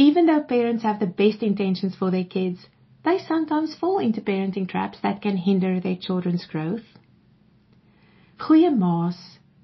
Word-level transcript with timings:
Even 0.00 0.24
though 0.24 0.42
parents 0.42 0.82
have 0.82 0.98
the 0.98 1.06
best 1.06 1.42
intentions 1.42 1.94
for 1.94 2.10
their 2.10 2.24
kids, 2.24 2.66
they 3.04 3.18
sometimes 3.18 3.74
fall 3.74 3.98
into 3.98 4.22
parenting 4.22 4.66
traps 4.66 4.98
that 5.02 5.20
can 5.20 5.36
hinder 5.36 5.78
their 5.78 5.96
children's 5.96 6.46
growth. 6.46 6.86
Goeie 8.38 8.70
maas 8.74 9.18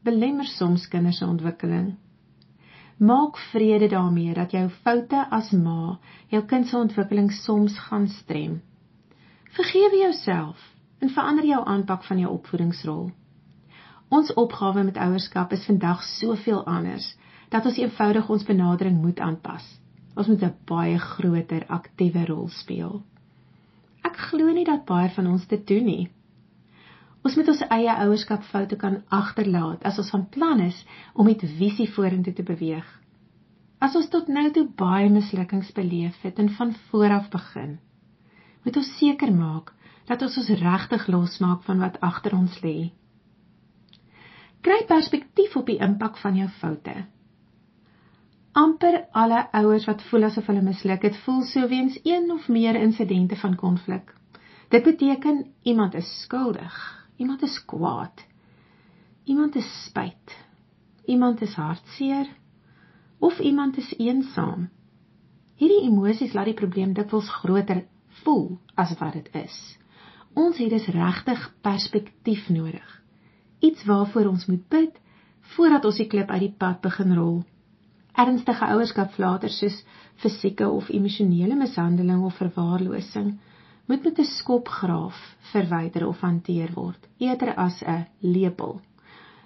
belemmer 0.04 0.44
soms 0.44 0.84
kinders 0.92 1.20
se 1.20 1.24
ontwikkeling. 1.24 1.96
Maak 2.98 3.40
vrede 3.52 3.88
daarmee 3.88 4.34
dat 4.34 4.52
jou 4.52 4.66
foute 4.84 5.22
as 5.38 5.48
ma 5.52 5.96
jou 6.28 6.42
kind 6.52 6.68
se 6.68 6.76
ontwikkeling 6.76 7.32
soms 7.32 7.78
gaan 7.86 8.06
strem. 8.08 8.60
Vergewe 9.56 10.02
jouself 10.02 10.68
en 11.00 11.14
verander 11.16 11.48
jou 11.48 11.62
aanpak 11.64 12.04
van 12.04 12.18
jou 12.18 12.34
opvoedingsrol. 12.36 13.08
Ons 14.08 14.34
opgawe 14.34 14.84
met 14.84 15.00
ouerskap 15.08 15.56
is 15.56 15.64
vandag 15.64 16.04
soveel 16.12 16.62
anders 16.66 17.08
dat 17.48 17.64
ons 17.64 17.80
eenvoudig 17.80 18.28
ons 18.28 18.48
benadering 18.52 19.00
moet 19.00 19.20
aanpas. 19.30 19.64
Ons 20.16 20.28
moet 20.32 20.42
'n 20.42 20.54
baie 20.64 20.98
groter 20.98 21.64
aktiewe 21.68 22.24
rol 22.26 22.48
speel. 22.48 23.02
Ek 24.02 24.16
glo 24.28 24.52
nie 24.52 24.64
dat 24.64 24.86
baie 24.88 25.08
van 25.16 25.26
ons 25.26 25.46
dit 25.46 25.66
doen 25.66 25.84
nie. 25.84 26.08
Ons 27.24 27.36
moet 27.36 27.48
ons 27.48 27.64
eie 27.74 27.96
ouerskap 28.04 28.44
foute 28.50 28.76
kan 28.80 29.02
agterlaat 29.10 29.82
as 29.84 29.98
ons 29.98 30.10
van 30.14 30.28
plan 30.36 30.60
is 30.60 30.78
om 31.14 31.26
met 31.26 31.42
visie 31.58 31.88
vorentoe 31.96 32.32
te 32.32 32.42
beweeg. 32.42 32.86
As 33.78 33.96
ons 33.96 34.08
tot 34.08 34.28
nou 34.28 34.50
toe 34.50 34.64
baie 34.82 35.10
mislukkings 35.10 35.72
beleef 35.72 36.22
het 36.22 36.38
en 36.38 36.48
van 36.58 36.72
voor 36.88 37.10
af 37.18 37.28
begin, 37.30 37.78
moet 38.64 38.76
ons 38.76 38.92
seker 38.98 39.32
maak 39.32 39.74
dat 40.06 40.22
ons 40.22 40.38
ons 40.38 40.54
regtig 40.62 41.06
losmaak 41.06 41.62
van 41.62 41.78
wat 41.78 42.00
agter 42.00 42.38
ons 42.38 42.56
lê. 42.62 42.92
Kry 44.62 44.80
perspektief 44.86 45.56
op 45.56 45.66
die 45.66 45.78
impak 45.78 46.16
van 46.22 46.36
jou 46.36 46.48
foute 46.60 46.96
amper 48.56 49.02
alle 49.12 49.42
ouers 49.52 49.84
wat 49.84 50.02
voel 50.08 50.30
asof 50.30 50.46
hulle 50.48 50.62
misluk 50.64 51.02
het, 51.04 51.16
voel 51.26 51.42
sou 51.44 51.66
weens 51.68 51.98
een 52.04 52.30
of 52.32 52.48
meer 52.48 52.78
insidente 52.80 53.36
van 53.36 53.56
konflik. 53.60 54.14
Dit 54.72 54.82
beteken 54.82 55.44
iemand 55.62 55.94
is 55.94 56.08
skuldig, 56.22 56.76
iemand 57.16 57.42
is 57.42 57.58
kwaad. 57.64 58.24
Iemand 59.24 59.56
is 59.56 59.68
spyt. 59.84 60.36
Iemand 61.04 61.40
is 61.42 61.54
hartseer 61.54 62.28
of 63.18 63.38
iemand 63.38 63.76
is 63.76 63.94
eensaam. 63.98 64.68
Hierdie 65.56 65.82
emosies 65.88 66.32
laat 66.32 66.48
die 66.50 66.54
probleem 66.54 66.92
dikwels 66.94 67.28
groter 67.40 67.84
voel 68.22 68.58
as 68.74 68.94
wat 69.00 69.18
dit 69.18 69.28
is. 69.34 69.56
Ons 70.34 70.60
het 70.62 70.70
dus 70.70 70.86
regtig 70.94 71.42
perspektief 71.60 72.48
nodig. 72.48 73.02
Iets 73.58 73.84
waarvoor 73.84 74.30
ons 74.30 74.46
moet 74.46 74.64
bid 74.68 75.00
voordat 75.56 75.84
ons 75.84 76.00
die 76.00 76.08
klip 76.08 76.30
uit 76.30 76.44
die 76.46 76.54
pad 76.58 76.80
begin 76.84 77.14
rol 77.18 77.44
ernstige 78.16 78.66
ouerskapflater 78.72 79.52
soos 79.52 79.76
fisieke 80.22 80.68
of 80.68 80.88
emosionele 80.88 81.56
mishandeling 81.56 82.24
of 82.24 82.38
verwaarlosing 82.40 83.34
moet 83.86 84.04
met 84.04 84.18
'n 84.18 84.24
skopgraaf 84.24 85.18
verwyder 85.52 86.06
of 86.06 86.20
hanteer 86.20 86.70
word 86.74 87.08
eerder 87.18 87.54
as 87.54 87.82
'n 87.82 88.06
lepel. 88.20 88.80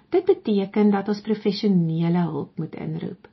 Dit 0.09 0.25
beteken 0.25 0.91
dat 0.91 1.07
ons 1.07 1.21
professionele 1.21 2.17
hulp 2.17 2.57
moet 2.57 2.75
inroep. 2.75 3.27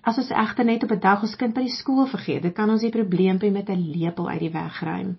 As 0.00 0.18
ons 0.18 0.30
egter 0.30 0.64
net 0.64 0.82
op 0.82 0.90
'n 0.90 1.00
dag 1.00 1.22
ons 1.22 1.36
kind 1.36 1.54
by 1.54 1.60
die 1.60 1.76
skool 1.76 2.06
vergeet, 2.06 2.42
dan 2.42 2.52
kan 2.52 2.70
ons 2.70 2.80
die 2.80 2.90
probleempie 2.90 3.50
met 3.50 3.68
'n 3.68 3.90
lepel 3.90 4.28
uit 4.28 4.40
die 4.40 4.52
weg 4.52 4.80
ruim. 4.80 5.18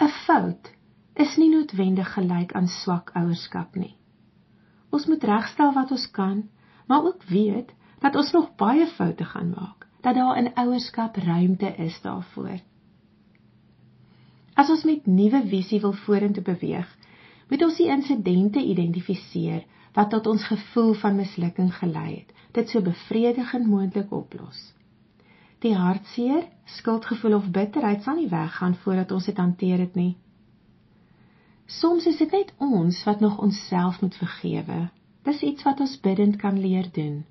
'n 0.00 0.08
Fout 0.08 0.72
is 1.14 1.36
nie 1.36 1.50
noodwendig 1.50 2.12
gelyk 2.12 2.52
aan 2.52 2.68
swak 2.68 3.10
ouerskap 3.14 3.76
nie. 3.76 3.96
Ons 4.90 5.06
moet 5.06 5.24
regstel 5.24 5.72
wat 5.72 5.90
ons 5.90 6.10
kan, 6.10 6.48
maar 6.86 7.04
ook 7.04 7.22
weet 7.22 7.74
dat 8.04 8.16
ons 8.20 8.34
nog 8.36 8.50
baie 8.60 8.86
foute 8.86 9.24
gaan 9.24 9.54
maak, 9.56 9.86
dat 10.04 10.14
daar 10.14 10.36
in 10.36 10.52
ouerskap 10.60 11.16
ruimte 11.16 11.70
is 11.80 11.96
daarvoor. 12.04 12.60
As 14.54 14.70
ons 14.70 14.84
met 14.84 15.06
nuwe 15.06 15.40
visie 15.48 15.80
wil 15.80 15.96
vorentoe 16.04 16.44
beweeg, 16.44 16.90
moet 17.48 17.64
ons 17.64 17.80
die 17.80 17.88
insidente 17.88 18.60
identifiseer 18.60 19.64
wat 19.96 20.12
tot 20.12 20.26
ons 20.26 20.44
gevoel 20.50 20.92
van 21.00 21.16
mislukking 21.16 21.72
gelei 21.78 22.10
het, 22.18 22.36
dit 22.52 22.68
so 22.68 22.84
bevredigend 22.84 23.66
moontlik 23.72 24.12
oplos. 24.12 24.60
Die 25.64 25.72
hartseer, 25.74 26.44
skuldgevoel 26.76 27.40
of 27.40 27.50
bitterheid 27.50 28.04
sal 28.04 28.20
nie 28.20 28.28
weggaan 28.28 28.76
voordat 28.84 29.16
ons 29.16 29.32
dit 29.32 29.38
hanteer 29.40 29.80
het 29.86 29.94
nie. 29.96 30.16
Soms 31.66 32.04
is 32.06 32.20
dit 32.20 32.32
net 32.36 32.52
ons 32.60 33.04
wat 33.08 33.24
nog 33.24 33.40
onsself 33.40 34.02
moet 34.04 34.16
vergewe. 34.20 34.88
Dis 35.24 35.40
iets 35.40 35.64
wat 35.64 35.80
ons 35.80 36.00
bidend 36.04 36.36
kan 36.36 36.60
leer 36.60 36.90
doen 36.92 37.22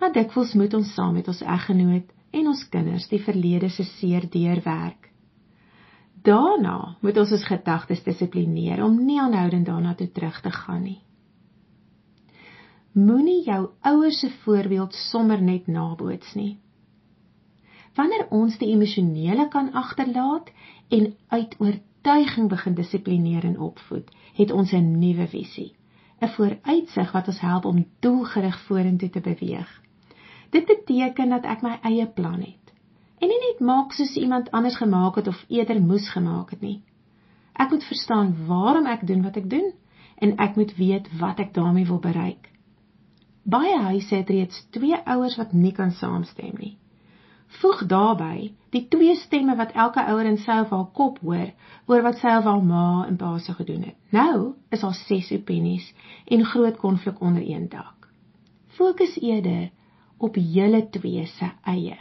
maar 0.00 0.12
dikwels 0.12 0.54
moet 0.56 0.74
ons 0.74 0.94
saam 0.94 1.14
met 1.14 1.28
ons 1.28 1.42
eggenoot 1.44 2.08
en 2.30 2.46
ons 2.48 2.68
kinders 2.72 3.08
die 3.10 3.20
verlede 3.22 3.68
se 3.68 3.84
seer 3.84 4.24
deurwerk. 4.32 5.10
Daarna 6.24 6.96
moet 7.00 7.18
ons 7.20 7.32
ons 7.32 7.44
gedagtes 7.48 8.02
dissiplineer 8.04 8.82
om 8.84 8.96
nie 9.04 9.20
aanhoudend 9.20 9.68
daarna 9.68 9.94
toe 9.94 10.08
terug 10.12 10.40
te 10.40 10.52
gaan 10.52 10.82
nie. 10.84 11.00
Moenie 12.92 13.42
jou 13.46 13.60
ouers 13.86 14.18
se 14.20 14.30
voorbeeld 14.42 14.94
sommer 14.94 15.42
net 15.42 15.66
naboots 15.66 16.34
nie. 16.34 16.58
Wanneer 17.96 18.26
ons 18.30 18.56
die 18.58 18.70
emosionele 18.72 19.48
kan 19.48 19.72
agterlaat 19.72 20.50
en 20.88 21.12
uit 21.28 21.54
oortuiging 21.58 22.48
begin 22.48 22.74
dissiplineer 22.74 23.44
en 23.44 23.58
opvoed, 23.58 24.10
het 24.34 24.50
ons 24.50 24.72
'n 24.72 24.98
nuwe 24.98 25.26
visie, 25.26 25.74
'n 26.20 26.28
vooruitsig 26.28 27.12
wat 27.12 27.28
ons 27.28 27.40
help 27.40 27.64
om 27.64 27.86
doelgerig 28.00 28.60
vorentoe 28.66 29.10
te 29.10 29.20
beweeg. 29.20 29.80
Dit 30.50 30.66
beteken 30.66 31.28
dat 31.28 31.44
ek 31.44 31.62
my 31.62 31.78
eie 31.82 32.06
plan 32.06 32.40
het. 32.40 32.72
En 33.20 33.28
nie 33.28 33.40
net 33.46 33.60
maak 33.60 33.92
soos 33.92 34.16
iemand 34.16 34.50
anders 34.50 34.76
gemaak 34.76 35.14
het 35.20 35.28
of 35.28 35.44
eerder 35.48 35.82
moes 35.82 36.08
gemaak 36.08 36.50
het 36.50 36.60
nie. 36.60 36.82
Ek 37.52 37.70
moet 37.70 37.84
verstaan 37.84 38.34
waarom 38.46 38.86
ek 38.86 39.06
doen 39.06 39.22
wat 39.22 39.36
ek 39.36 39.50
doen 39.50 39.72
en 40.16 40.36
ek 40.36 40.56
moet 40.56 40.76
weet 40.76 41.08
wat 41.20 41.38
ek 41.38 41.54
daarmee 41.54 41.86
wil 41.86 41.98
bereik. 41.98 42.48
Baie 43.42 43.78
huise 43.80 44.14
het 44.14 44.30
reeds 44.30 44.66
twee 44.70 44.96
ouers 45.04 45.36
wat 45.36 45.52
nie 45.52 45.72
kan 45.72 45.90
saamstem 45.90 46.54
nie. 46.58 46.76
Voeg 47.60 47.86
daarbey 47.90 48.52
die 48.70 48.84
twee 48.88 49.14
stemme 49.18 49.56
wat 49.58 49.72
elke 49.84 50.02
ouer 50.12 50.28
in 50.28 50.38
sy 50.38 50.60
of 50.64 50.70
haar 50.70 50.88
kop 50.94 51.18
hoor 51.26 51.48
oor 51.90 52.04
wat 52.06 52.20
sy 52.20 52.34
of 52.38 52.46
haar 52.46 52.62
ma 52.62 53.04
en 53.08 53.16
pa 53.20 53.32
se 53.38 53.54
gedoen 53.58 53.82
het. 53.88 53.96
Nou 54.14 54.54
is 54.70 54.84
daar 54.84 54.94
ses 54.94 55.32
opinies 55.34 55.88
en 56.26 56.44
groot 56.52 56.78
konflik 56.78 57.20
onder 57.20 57.42
een 57.42 57.68
dak. 57.68 58.08
Fokus 58.78 59.18
eerder 59.20 59.70
op 60.20 60.36
julle 60.36 60.82
twee 60.92 61.26
se 61.26 61.48
eie. 61.64 61.98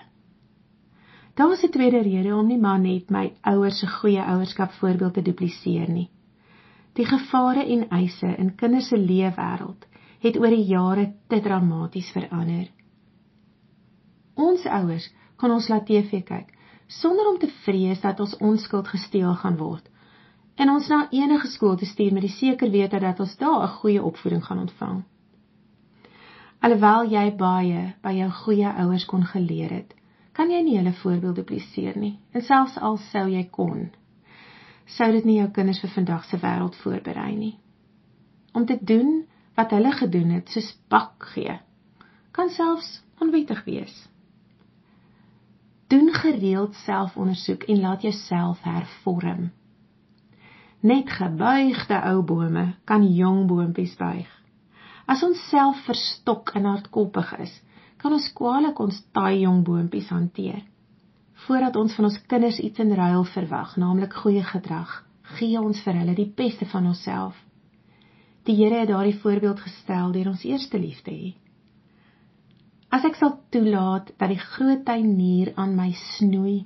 Daar 1.35 1.47
was 1.47 1.63
'n 1.63 1.71
tweede 1.71 2.01
rede 2.01 2.35
om 2.35 2.47
nie 2.47 2.57
maar 2.57 2.79
net 2.79 3.09
my 3.09 3.33
ouers 3.41 3.79
se 3.79 3.87
goeie 3.87 4.21
ouerskap 4.21 4.71
voorbeeld 4.71 5.13
te 5.13 5.21
dupliseer 5.21 5.89
nie. 5.89 6.09
Die 6.93 7.05
gevare 7.05 7.65
en 7.65 7.89
eise 7.89 8.35
in 8.37 8.55
kinders 8.55 8.87
se 8.87 8.97
leefwêreld 8.97 9.87
het 10.19 10.37
oor 10.37 10.49
die 10.49 10.65
jare 10.65 11.13
te 11.27 11.39
dramaties 11.39 12.11
verander. 12.11 12.67
Ons 14.35 14.65
ouers 14.65 15.13
kan 15.37 15.51
ons 15.51 15.67
laat 15.67 15.85
TV 15.85 16.23
kyk 16.23 16.57
sonder 16.87 17.27
om 17.27 17.37
te 17.37 17.47
vrees 17.63 18.01
dat 18.01 18.19
ons 18.19 18.37
onskuld 18.37 18.87
gesteel 18.87 19.35
gaan 19.35 19.57
word 19.57 19.89
en 20.55 20.69
ons 20.69 20.87
na 20.87 21.07
enige 21.11 21.47
skool 21.47 21.77
te 21.77 21.85
stuur 21.85 22.13
met 22.13 22.21
die 22.21 22.35
seker 22.35 22.71
wete 22.71 22.99
dat 22.99 23.19
ons 23.19 23.37
daar 23.37 23.63
'n 23.63 23.75
goeie 23.79 24.03
opvoeding 24.03 24.45
gaan 24.45 24.59
ontvang. 24.59 25.03
Alhoewel 26.59 27.07
jy 27.07 27.29
baie 27.39 27.83
by 28.03 28.11
jou 28.17 28.27
goeie 28.41 28.71
ouers 28.83 29.05
kon 29.07 29.23
geleer 29.23 29.71
het, 29.71 29.93
kan 30.35 30.51
jy 30.51 30.59
nie 30.63 30.75
hulle 30.75 30.91
voorbeeld 30.99 31.39
dupliseer 31.39 31.95
nie. 31.99 32.17
En 32.35 32.43
selfs 32.43 32.75
al 32.83 32.97
sou 33.09 33.25
jy 33.31 33.45
kon, 33.51 33.87
sou 34.97 35.07
dit 35.13 35.25
nie 35.27 35.37
jou 35.39 35.47
kinders 35.55 35.79
vir 35.83 35.93
vandag 35.93 36.25
se 36.27 36.39
wêreld 36.41 36.75
voorberei 36.83 37.31
nie. 37.37 37.55
Om 38.51 38.65
te 38.67 38.75
doen 38.81 39.21
wat 39.55 39.71
hulle 39.75 39.91
gedoen 39.95 40.33
het, 40.35 40.51
soos 40.51 40.71
pak 40.91 41.29
gee, 41.33 41.59
kan 42.35 42.51
selfs 42.51 42.97
onwettig 43.23 43.63
wees. 43.67 43.95
Doen 45.89 46.11
gereeld 46.13 46.75
selfondersoek 46.83 47.63
en 47.71 47.79
laat 47.81 48.03
jouself 48.03 48.59
hervorm. 48.67 49.49
Net 50.79 51.09
gebuigde 51.11 52.03
ou 52.11 52.19
bome 52.23 52.65
kan 52.87 53.07
jong 53.13 53.47
boontjies 53.47 53.95
buig. 53.99 54.38
As 55.09 55.23
ons 55.25 55.39
self 55.49 55.79
verstok 55.87 56.51
en 56.59 56.67
hardkoppig 56.69 57.31
is, 57.41 57.53
kan 57.97 58.13
ons 58.13 58.27
kwaliek 58.37 58.77
ons 58.83 58.99
taai 59.17 59.41
jong 59.41 59.63
boontjies 59.65 60.11
hanteer. 60.13 60.61
Voordat 61.47 61.79
ons 61.81 61.95
van 61.97 62.07
ons 62.09 62.19
kinders 62.29 62.59
iets 62.61 62.83
in 62.83 62.93
ruil 62.99 63.25
verwag, 63.33 63.73
naamlik 63.81 64.13
goeie 64.21 64.43
gedrag, 64.45 64.91
gee 65.39 65.57
ons 65.57 65.81
vir 65.85 65.97
hulle 66.01 66.15
die 66.19 66.29
beste 66.41 66.67
van 66.69 66.91
onsself. 66.91 67.33
Die 68.45 68.55
Here 68.59 68.83
het 68.83 68.93
daardie 68.93 69.17
voorbeeld 69.23 69.65
gestel 69.65 70.13
deur 70.13 70.29
ons 70.35 70.45
eerste 70.45 70.77
lief 70.77 71.01
te 71.05 71.15
hê. 71.15 71.33
As 72.93 73.05
ek 73.05 73.17
sal 73.17 73.35
toelaat 73.53 74.13
dat 74.17 74.29
die 74.29 74.41
groot 74.41 74.85
tuinier 74.85 75.55
aan 75.57 75.73
my 75.77 75.89
snoei 76.17 76.59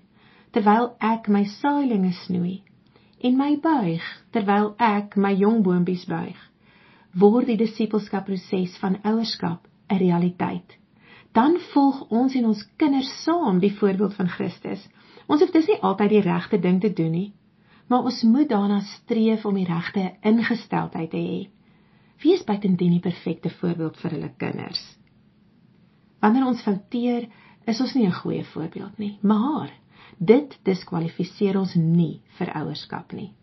terwyl 0.56 0.94
ek 1.00 1.32
my 1.32 1.46
saailinge 1.60 2.12
snoei 2.26 2.60
en 3.24 3.40
my 3.40 3.54
buig 3.64 4.04
terwyl 4.36 4.74
ek 4.80 5.16
my 5.16 5.32
jong 5.36 5.64
boontjies 5.66 6.06
buig 6.12 6.40
word 7.14 7.48
die 7.48 7.58
disippelskap 7.58 8.26
proses 8.26 8.78
van 8.78 9.00
ouerskap 9.04 9.68
'n 9.90 9.98
realiteit. 9.98 10.84
dan 11.34 11.58
volg 11.74 12.04
ons 12.14 12.36
en 12.38 12.46
ons 12.46 12.62
kinders 12.78 13.10
saam 13.24 13.60
die 13.62 13.74
voorbeeld 13.74 14.14
van 14.16 14.30
Christus. 14.30 14.82
Ons 15.26 15.42
hoef 15.42 15.54
dus 15.56 15.70
nie 15.70 15.80
altyd 15.82 16.12
die 16.14 16.26
regte 16.26 16.60
ding 16.62 16.80
te 16.82 16.92
doen 16.94 17.12
nie, 17.12 17.30
maar 17.90 18.06
ons 18.06 18.22
moet 18.28 18.50
daarna 18.50 18.82
streef 19.00 19.46
om 19.46 19.58
die 19.58 19.68
regte 19.68 20.12
ingesteldheid 20.22 21.10
te 21.10 21.22
hê. 21.22 21.40
Wie 22.22 22.36
is 22.38 22.46
buitendien 22.46 22.94
die 22.94 23.04
perfekte 23.04 23.50
voorbeeld 23.58 23.98
vir 24.00 24.16
hulle 24.16 24.30
kinders? 24.38 24.84
Wanneer 26.22 26.46
ons 26.48 26.62
fouteer, 26.64 27.28
is 27.66 27.82
ons 27.82 27.96
nie 27.96 28.06
'n 28.08 28.20
goeie 28.22 28.44
voorbeeld 28.44 28.98
nie, 28.98 29.18
maar 29.22 29.72
dit 30.20 30.60
diskwalifiseer 30.64 31.58
ons 31.58 31.76
nie 31.76 32.22
vir 32.38 32.54
ouerskap 32.56 33.14
nie. 33.14 33.34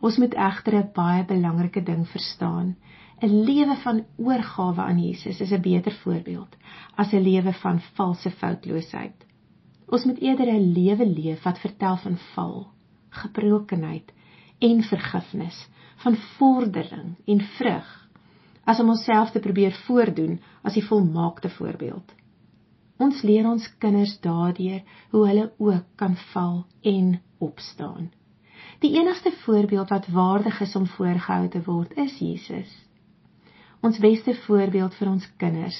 Ons 0.00 0.18
moet 0.18 0.34
egter 0.34 0.74
'n 0.74 0.90
baie 0.94 1.24
belangrike 1.24 1.84
ding 1.84 2.06
verstaan. 2.06 2.76
'n 3.20 3.44
Lewe 3.44 3.74
van 3.76 4.04
oorgawe 4.16 4.80
aan 4.80 4.98
Jesus 4.98 5.40
is 5.40 5.50
'n 5.50 5.60
beter 5.60 5.92
voorbeeld 5.92 6.56
as 6.94 7.12
'n 7.12 7.22
lewe 7.22 7.52
van 7.52 7.80
valse 7.80 8.30
foutloosheid. 8.30 9.24
Ons 9.88 10.04
moet 10.04 10.18
eerder 10.18 10.46
'n 10.46 10.72
lewe 10.72 11.06
leef 11.06 11.42
wat 11.42 11.58
vertel 11.58 11.96
van 11.96 12.16
val, 12.34 12.66
gebrokenheid 13.08 14.12
en 14.58 14.82
vergifnis, 14.82 15.68
van 15.96 16.16
vordering 16.16 17.16
en 17.24 17.40
vrug, 17.40 18.08
as 18.64 18.80
om 18.80 18.88
onsself 18.88 19.30
te 19.30 19.40
probeer 19.40 19.72
voordoen 19.72 20.40
as 20.62 20.74
die 20.74 20.86
volmaakte 20.86 21.48
voorbeeld. 21.48 22.14
Ons 22.98 23.22
leer 23.22 23.46
ons 23.46 23.78
kinders 23.78 24.20
daardeur 24.20 24.82
hoe 25.10 25.26
hulle 25.26 25.52
ook 25.58 25.84
kan 25.96 26.16
val 26.16 26.66
en 26.80 27.20
opstaan. 27.38 28.10
Die 28.78 28.94
enigste 29.00 29.30
voorbeeld 29.30 29.88
wat 29.88 30.06
waardig 30.06 30.60
is 30.60 30.76
om 30.76 30.86
voorgehou 30.86 31.48
te 31.48 31.62
word, 31.62 31.96
is 31.96 32.18
Jesus. 32.18 32.87
Ons 33.80 33.98
beste 34.02 34.34
voorbeeld 34.46 34.94
vir 34.98 35.10
ons 35.10 35.26
kinders 35.36 35.78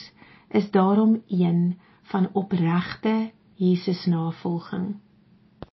is 0.55 0.71
daarom 0.71 1.19
een 1.27 1.79
van 2.13 2.29
opregte 2.33 3.31
Jesus 3.59 4.05
navolging. 4.07 4.97